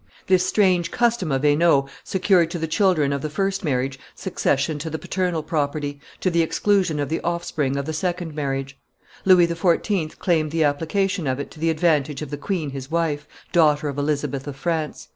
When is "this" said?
0.25-0.43